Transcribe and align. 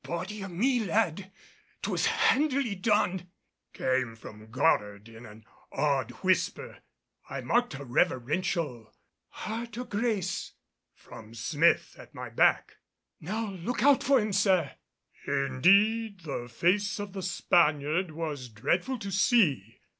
"Body 0.03 0.43
o' 0.43 0.47
me, 0.47 0.79
lad, 0.79 1.31
'twas 1.83 2.07
handily 2.07 2.73
done," 2.73 3.29
came 3.71 4.15
from 4.15 4.49
Goddard 4.49 5.07
in 5.07 5.27
an 5.27 5.45
awed 5.71 6.09
whisper; 6.23 6.79
I 7.29 7.41
marked 7.41 7.75
a 7.75 7.85
reverential 7.85 8.95
"Heart 9.27 9.77
o' 9.77 9.83
grace," 9.83 10.53
from 10.95 11.35
Smith 11.35 11.93
at 11.99 12.15
my 12.15 12.31
back, 12.31 12.77
"now 13.19 13.51
look 13.51 13.83
out 13.83 14.01
for 14.03 14.19
him, 14.19 14.33
sir!" 14.33 14.71
Indeed 15.27 16.21
the 16.21 16.49
face 16.49 16.97
of 16.99 17.13
the 17.13 17.21
Spaniard 17.21 18.09
was 18.09 18.49
dreadful 18.49 18.97
to 18.97 19.11
see. 19.11 19.81